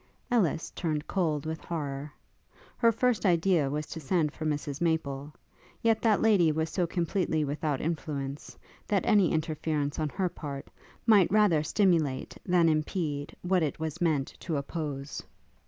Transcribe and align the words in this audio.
Ellis 0.31 0.71
turned 0.71 1.05
cold 1.05 1.45
with 1.45 1.63
horrour. 1.63 2.11
Her 2.77 2.91
first 2.91 3.23
idea 3.23 3.69
was 3.69 3.85
to 3.89 3.99
send 3.99 4.31
for 4.33 4.47
Mrs 4.47 4.81
Maple; 4.81 5.31
yet 5.83 6.01
that 6.01 6.23
lady 6.23 6.51
was 6.51 6.71
so 6.71 6.87
completely 6.87 7.45
without 7.45 7.79
influence, 7.79 8.57
that 8.87 9.05
any 9.05 9.31
interference 9.31 9.99
on 9.99 10.09
her 10.09 10.27
part, 10.27 10.71
might 11.05 11.31
rather 11.31 11.61
stimulate 11.61 12.35
than 12.43 12.67
impede 12.67 13.35
what 13.43 13.61
it 13.61 13.79
was 13.79 14.01
meant 14.01 14.29
to 14.39 14.57
oppose. 14.57 15.21